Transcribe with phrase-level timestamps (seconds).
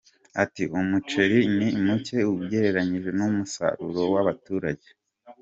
[0.43, 4.89] Ati “Umuceri ni muke ugereranyije n’umusaruro w’abaturage.